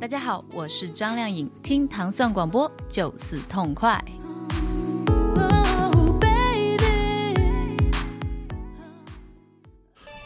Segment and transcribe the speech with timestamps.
[0.00, 4.02] 大家好，我是张靓颖，听糖蒜广播就是痛快。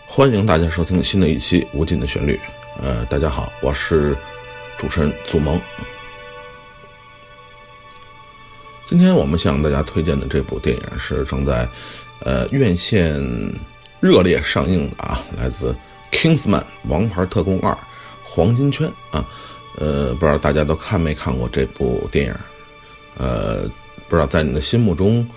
[0.07, 2.37] 欢迎大家收听新的一期《无尽的旋律》。
[2.81, 4.17] 呃，大家好，我是
[4.79, 5.61] 主持人祖萌。
[8.87, 11.69] 今天我们向大家推荐的这部电影是正在
[12.21, 13.21] 呃院线
[13.99, 15.73] 热烈上映的啊，来自
[16.15, 17.77] 《Kingsman》王牌特工二
[18.23, 19.23] 黄金圈啊。
[19.77, 22.35] 呃，不知道大家都看没看过这部电影？
[23.19, 23.69] 呃，
[24.09, 25.29] 不知道在你的心目中，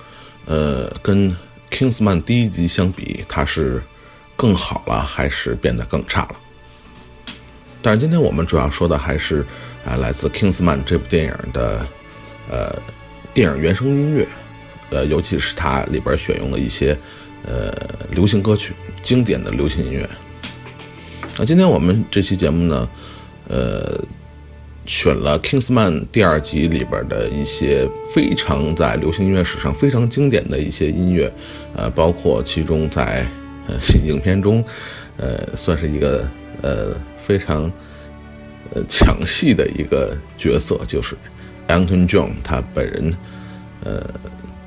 [0.45, 1.29] 呃，跟
[1.71, 3.81] 《Kingsman》第一集相比，它是？
[4.39, 6.35] 更好了，还是变得更差了？
[7.81, 9.43] 但是今天我们主要说的还是
[9.83, 11.83] 啊，来自《Kingsman》这部电影的
[12.47, 12.79] 呃
[13.33, 14.27] 电影原声音乐，
[14.91, 16.95] 呃，尤其是它里边选用了一些
[17.47, 17.73] 呃
[18.11, 20.07] 流行歌曲，经典的流行音乐。
[21.39, 22.89] 那今天我们这期节目呢，
[23.47, 24.03] 呃，
[24.87, 31.31] 选了《Kingsman》第二集里边的一些非常在流行音乐史上非常经典的一些音乐，
[31.75, 33.25] 呃，包括其中在。
[33.69, 33.75] 呃，
[34.05, 34.63] 影片中，
[35.17, 36.25] 呃，算是一个
[36.61, 37.69] 呃非常
[38.73, 41.17] 呃抢戏的一个角色，就是
[41.67, 43.13] Anton John 他本人
[43.83, 44.01] 呃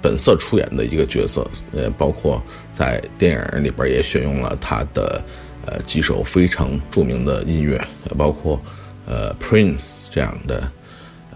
[0.02, 2.42] 本色出演的一个角色，呃，包括
[2.74, 5.24] 在电影里边也选用了他的
[5.66, 7.80] 呃几首非常著名的音乐，
[8.16, 8.60] 包括
[9.06, 10.70] 呃 Prince 这样的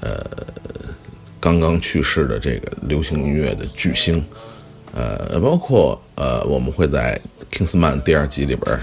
[0.00, 0.25] 呃
[1.41, 4.25] 刚刚去世的这个流行音乐的巨星。
[4.97, 7.20] 呃，包括呃，我们会在
[7.53, 8.81] 《Kingsman》第二集里边，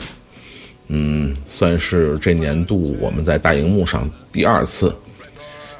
[0.87, 4.93] 嗯，算是这年度我们在大荧幕上第二次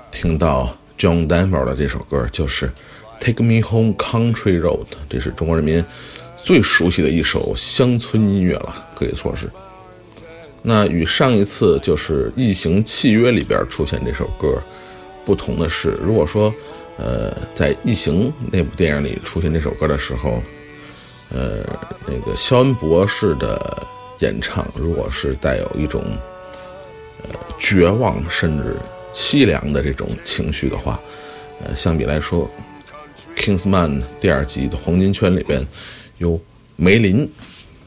[0.09, 2.67] 听到 John Denver 的这首歌，就是
[3.19, 5.83] 《Take Me Home Country Road》，这是中国人民
[6.43, 9.49] 最熟悉的一首乡村音乐了，可以说是。
[10.61, 14.61] 那与上一次就是《异形契约》里边出现这首歌
[15.25, 16.53] 不同的是，如果说。
[16.97, 20.43] 呃，在《异形》那部电影里出现这首歌的时候，
[21.31, 21.63] 呃，
[22.05, 23.87] 那个肖恩博士的
[24.19, 26.03] 演唱，如果是带有一种
[27.23, 28.75] 呃绝望甚至
[29.13, 30.99] 凄凉的这种情绪的话，
[31.63, 32.47] 呃，相比来说，
[33.41, 35.65] 《Kingsman》第二集的黄金圈里边
[36.21, 36.39] 由
[36.77, 37.29] 梅林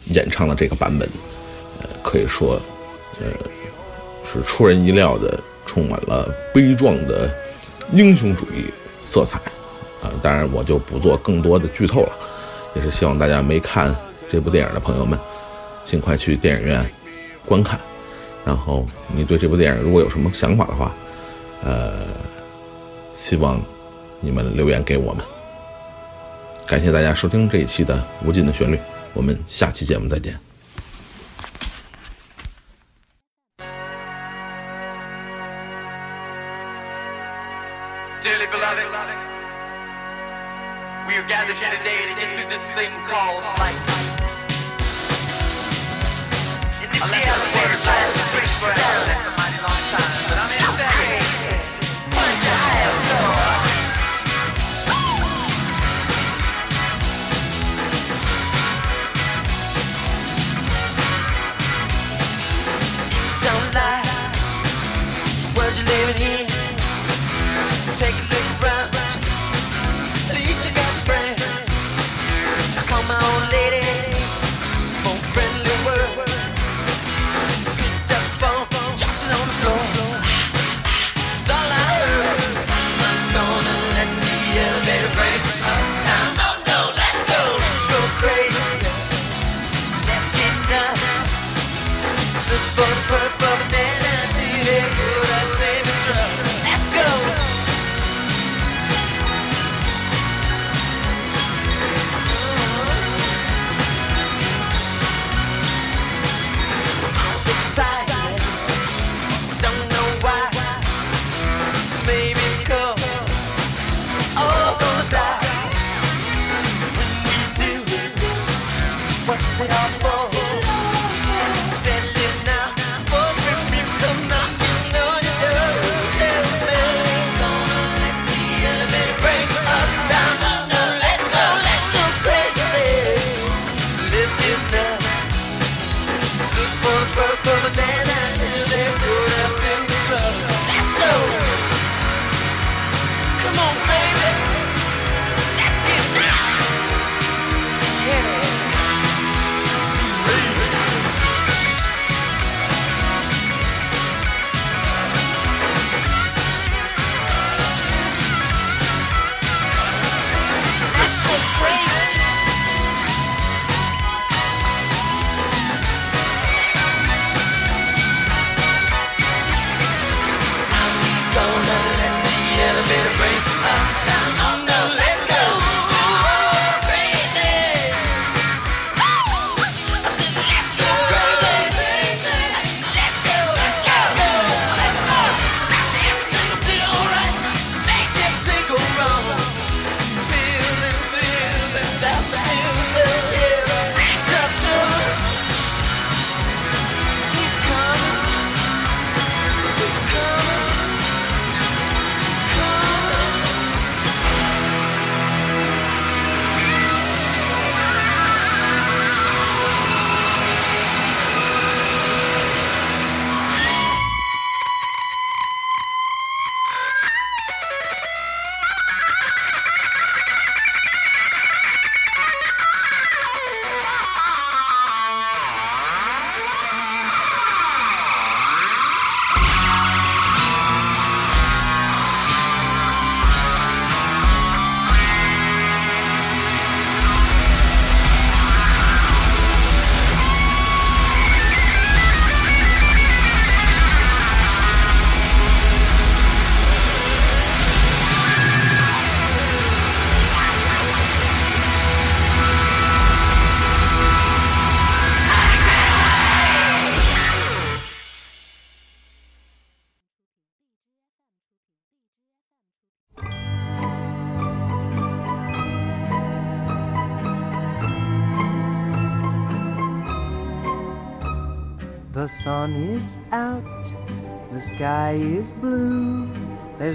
[0.07, 1.09] 演唱的这个版本，
[1.81, 2.61] 呃，可以说，
[3.21, 3.27] 呃，
[4.31, 7.33] 是出人意料的，充满了悲壮的
[7.93, 8.67] 英雄主义。
[9.07, 9.39] 色彩，
[10.01, 12.13] 啊，当然我就不做更多的剧透了，
[12.75, 13.95] 也是希望大家没看
[14.31, 15.19] 这部电影的朋友们，
[15.85, 16.91] 尽快去电影院
[17.45, 17.79] 观看。
[18.43, 20.95] 然后你对这部电影如果有什么想法的话，
[21.63, 22.07] 呃，
[23.15, 23.63] 希望
[24.21, 25.23] 你们留言给我们。
[26.67, 27.95] 感谢大家收听这一期的
[28.27, 28.77] 《无尽的旋律》，
[29.13, 30.54] 我们下期节目再见。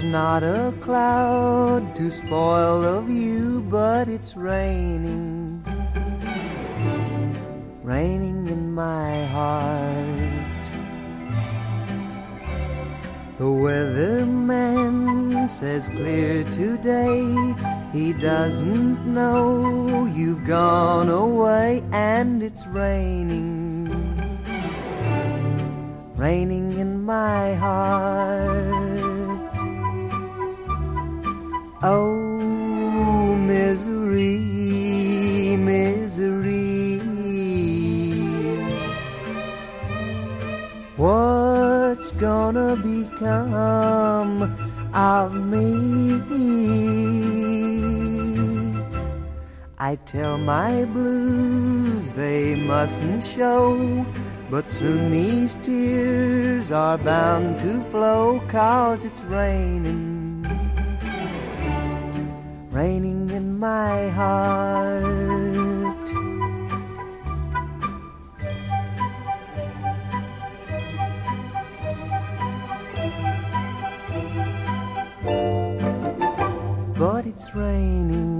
[0.00, 5.62] There's not a cloud to spoil the view, but it's raining,
[7.82, 10.70] raining in my heart.
[13.36, 17.54] The weatherman says clear today.
[17.92, 23.90] He doesn't know you've gone away, and it's raining,
[26.16, 28.89] raining in my heart.
[31.82, 34.36] Oh, misery,
[35.56, 37.00] misery.
[40.98, 43.54] What's gonna become
[44.92, 46.20] of me?
[49.78, 54.04] I tell my blues they mustn't show,
[54.50, 60.09] but soon these tears are bound to flow, cause it's raining
[62.80, 65.04] raining in my heart.
[76.98, 78.39] But it's raining,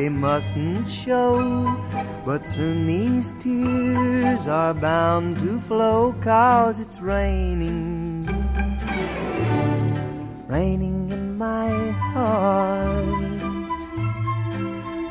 [0.00, 1.28] they mustn't show,
[2.24, 8.24] but soon these tears are bound to flow, cause it's raining,
[10.48, 11.68] raining in my
[12.12, 13.04] heart,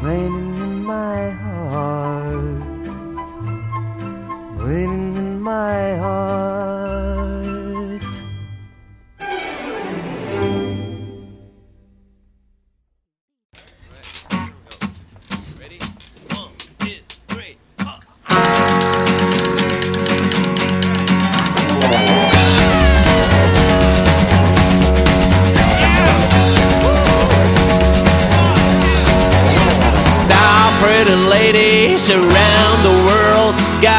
[0.02, 2.64] raining in my heart,
[4.66, 4.99] raining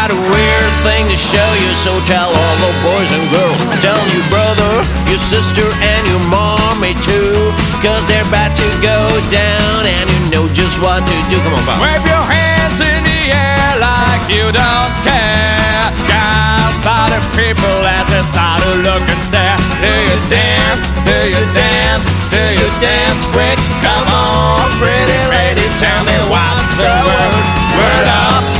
[0.01, 3.61] got a weird thing to show you, so tell all the boys and girls.
[3.85, 4.73] Tell your brother,
[5.13, 7.37] your sister, and your mommy too,
[7.85, 8.97] cause they're about to go
[9.29, 11.37] down, and you know just what to do.
[11.45, 11.85] Come on, Bob.
[11.85, 15.85] Wave your hands in the air like you don't care.
[16.09, 19.61] Got by the people as they start to look and stare.
[19.85, 20.85] Do you dance?
[21.05, 22.09] Do you dance?
[22.33, 23.61] Do you dance quick?
[23.85, 26.89] Come on, pretty lady, tell me what's the?
[26.89, 27.37] Word
[27.77, 28.60] word up.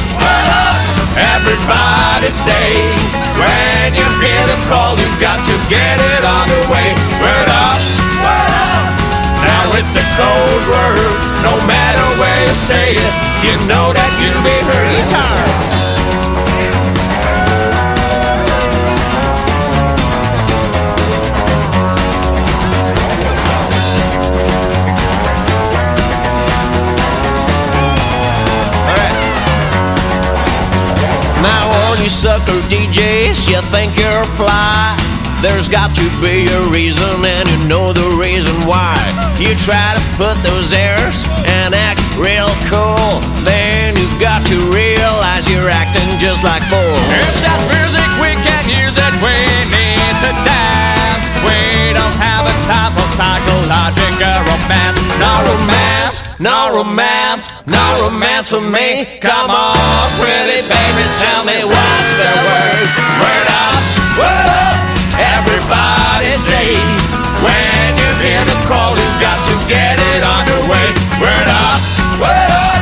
[1.61, 2.73] Everybody say,
[3.37, 6.89] when you hear the call, you got to get it on the way.
[7.21, 7.77] Word up,
[8.25, 8.89] word up.
[9.45, 11.13] Now it's a cold word,
[11.45, 13.15] no matter where you say it,
[13.45, 15.80] you know that you'll be heard.
[31.91, 34.95] All you sucker DJs, you think you're fly.
[35.43, 38.95] There's got to be a reason, and you know the reason why.
[39.43, 41.27] You try to put those airs
[41.59, 43.19] and act real cool.
[43.43, 47.11] Then you got to realize you're acting just like fools.
[47.11, 49.35] If that music we can use it, we
[49.75, 51.27] need to dance.
[51.43, 55.01] We don't have a time psychological romance.
[55.21, 59.05] No romance, No romance, no romance for me.
[59.21, 62.81] Come on, pretty baby, tell me what's the word?
[63.21, 63.77] Word up,
[64.17, 64.77] word up.
[65.37, 66.81] Everybody say,
[67.45, 70.89] when you hear the call, you've got to get it underway.
[71.21, 71.81] Word up,
[72.25, 72.81] word up.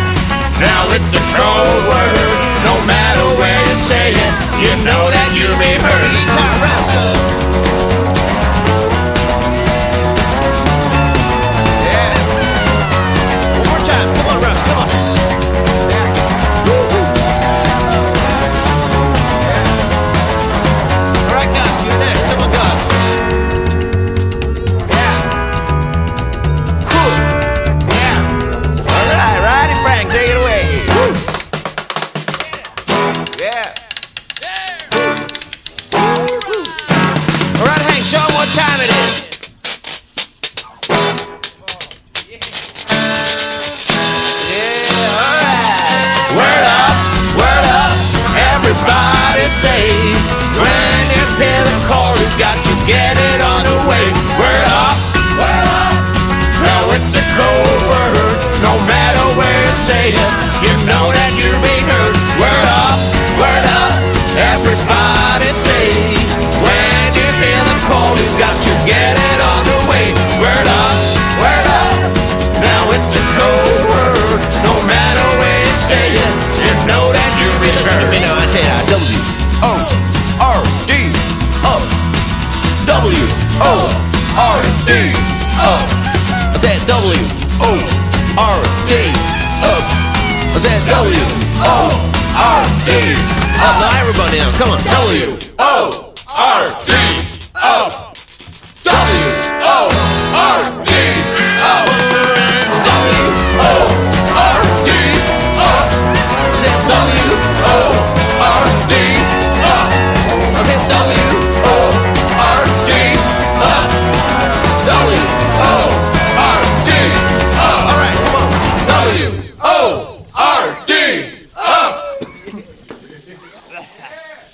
[0.62, 2.38] Now it's a cold word.
[2.62, 6.37] No matter where you say it, you know that you'll be heard.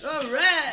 [0.06, 0.63] All right.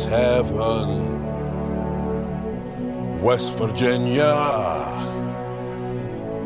[0.00, 1.12] Heaven.
[3.22, 4.34] West Virginia,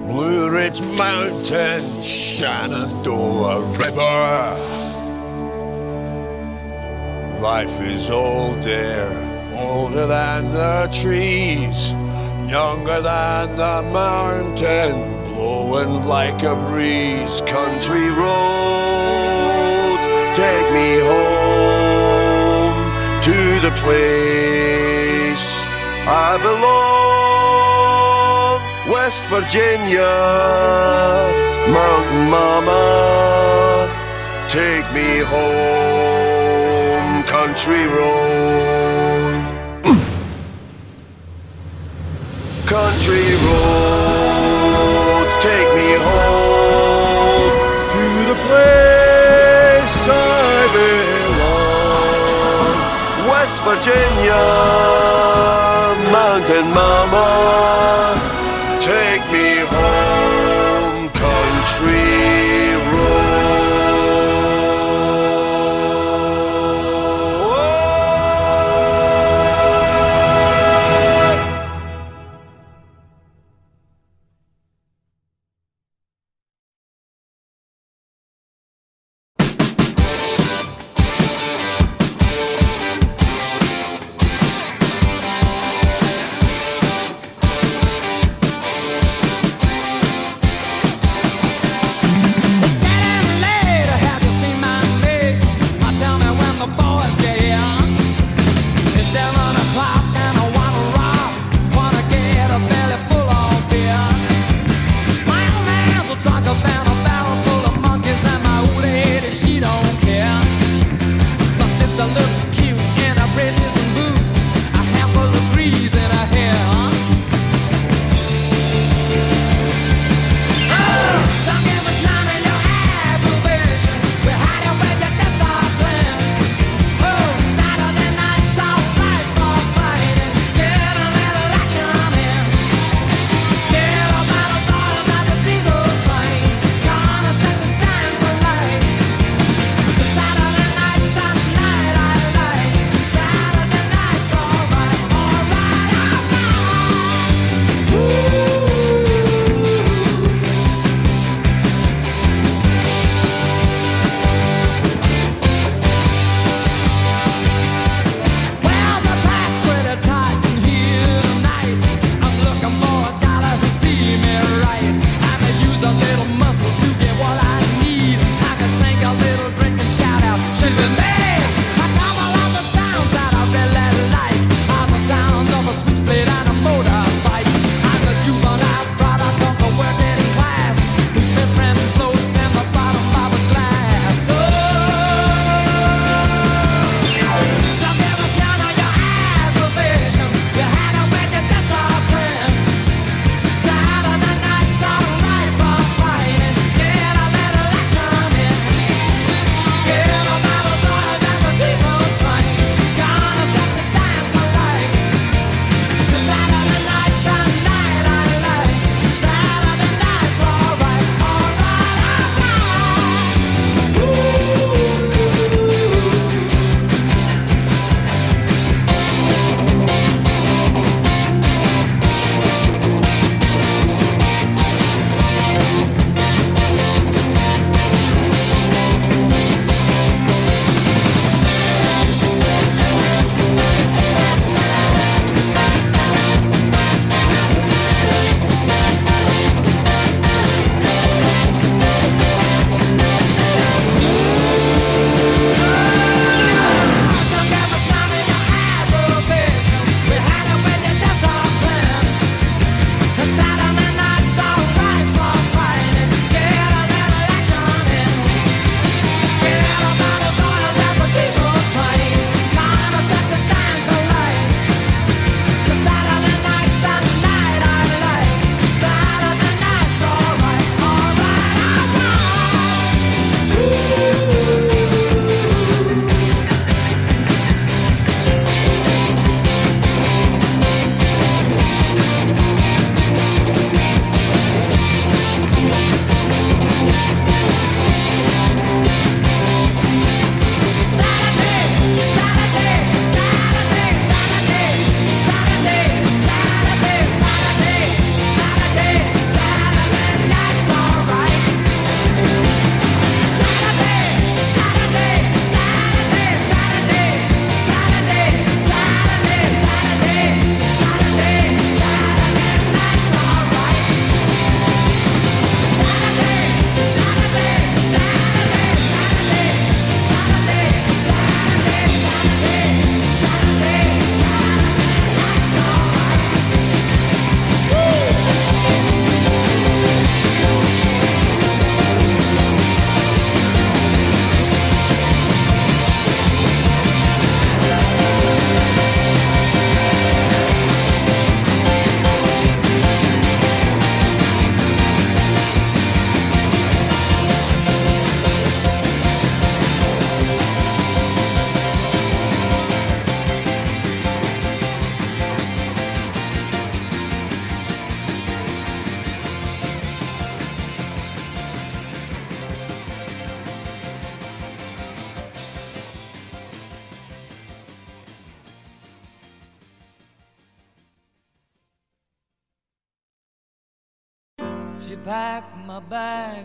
[0.09, 4.57] Blue Ridge Mountain, Shenandoah River.
[7.41, 9.17] Life is old there,
[9.55, 11.93] older than the trees,
[12.51, 17.41] younger than the mountain, blowing like a breeze.
[17.47, 19.99] Country road,
[20.35, 21.36] take me home
[23.27, 25.47] to the place
[26.07, 27.67] I belong.
[28.93, 30.15] West Virginia,
[31.77, 32.85] Mountain Mama,
[34.49, 38.37] take me home, country road.
[42.67, 47.55] country roads, take me home
[47.95, 51.06] to the place I belong.
[53.67, 54.43] Virginia,
[56.13, 57.96] Mountain Mama,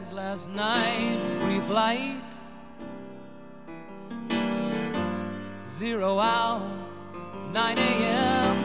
[0.09, 2.17] last night, pre flight.
[5.67, 6.67] Zero hour,
[7.53, 8.57] 9 a.m.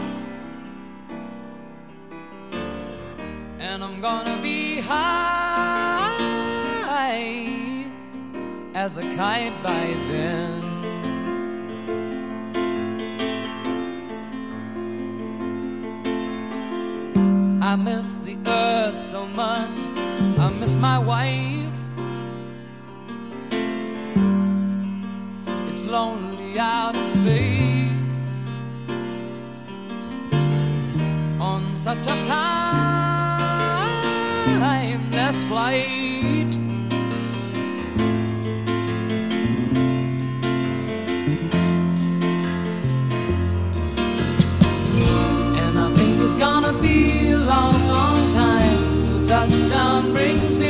[3.60, 6.06] And I'm gonna be high
[8.74, 10.62] as a kite by then.
[17.62, 19.76] I miss the earth so much
[20.58, 21.72] miss my wife.
[25.68, 28.50] It's lonely out in space
[31.40, 32.16] on such a
[34.64, 36.05] timeless flight.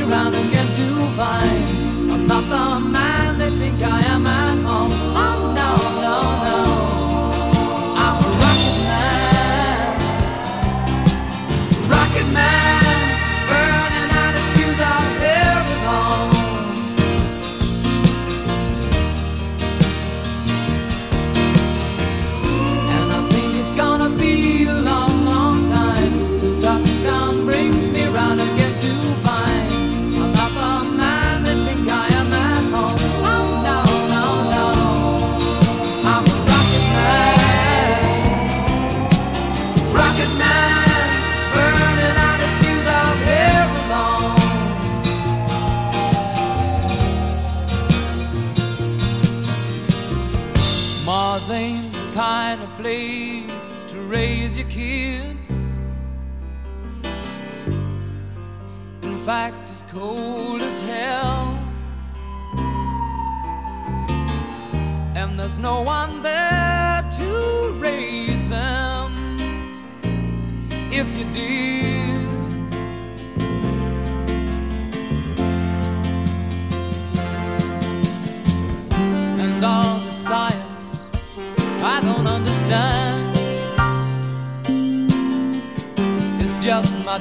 [0.09, 1.76] around and get too fine.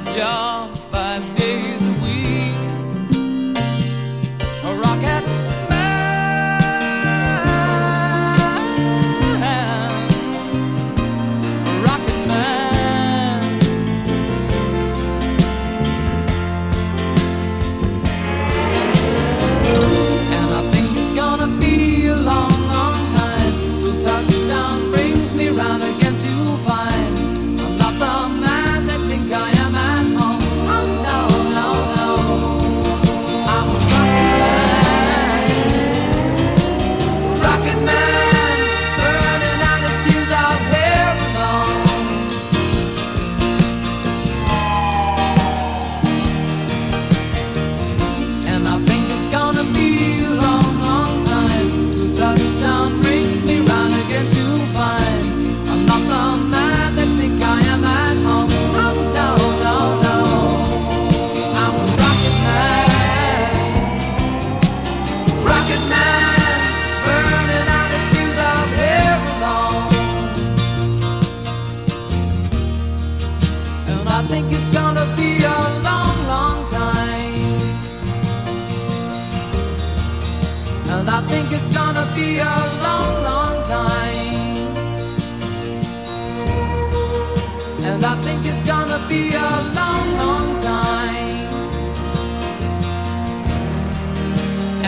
[0.03, 1.74] job five days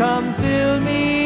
[0.00, 1.19] come fill me